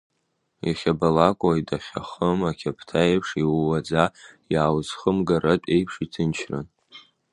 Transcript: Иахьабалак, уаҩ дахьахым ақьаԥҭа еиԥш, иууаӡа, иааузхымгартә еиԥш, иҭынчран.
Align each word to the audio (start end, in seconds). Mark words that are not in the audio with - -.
Иахьабалак, 0.67 1.37
уаҩ 1.45 1.61
дахьахым 1.67 2.39
ақьаԥҭа 2.49 3.01
еиԥш, 3.09 3.29
иууаӡа, 3.41 4.03
иааузхымгартә 4.53 5.67
еиԥш, 5.75 5.95
иҭынчран. 6.05 6.65